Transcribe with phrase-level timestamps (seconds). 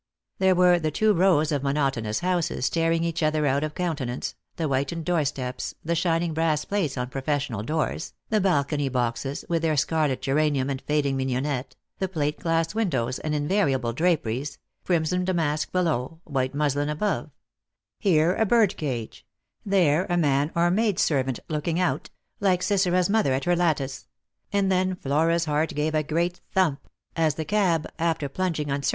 [0.39, 4.65] There were the two rows of monotonous houses staring each other out of countenance, the
[4.65, 10.19] whitened doorsteps, the shining brass plates on professional doors, the balcony boxes, with their scarlet
[10.19, 16.19] geranium and fading mignonette, the plate glass win dows and invariable draperies— crimson damask below,
[16.23, 17.29] white muslin above—
[17.99, 19.23] here a birdcage,
[19.63, 22.09] there a man or maid servant looking out,
[22.39, 24.07] like Sisera's mother at her lattice—
[24.51, 28.65] and then Flora's heart gave a great thump, as the cab, after plunging uncer Y
[28.65, 28.89] 338 Lost for Love.